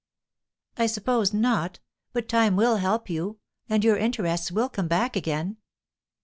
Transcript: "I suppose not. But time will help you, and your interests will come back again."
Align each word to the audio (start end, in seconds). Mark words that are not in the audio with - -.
"I 0.79 0.87
suppose 0.87 1.31
not. 1.31 1.79
But 2.11 2.27
time 2.27 2.55
will 2.55 2.77
help 2.77 3.07
you, 3.07 3.37
and 3.69 3.83
your 3.83 3.97
interests 3.97 4.51
will 4.51 4.67
come 4.67 4.87
back 4.87 5.15
again." 5.15 5.57